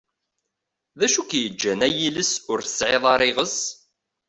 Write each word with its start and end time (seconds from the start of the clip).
D 0.99 1.01
acu 1.05 1.21
i 1.23 1.27
k-yeĝĝan 1.29 1.79
ay 1.87 1.95
iles 2.07 2.31
ur 2.51 2.59
tesεiḍ 2.65 3.03
ara 3.13 3.25
iɣes? 3.31 3.57